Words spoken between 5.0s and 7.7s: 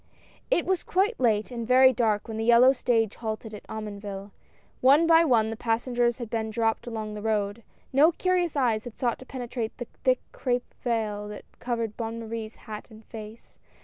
by one the pas sengers had been dropped along the road.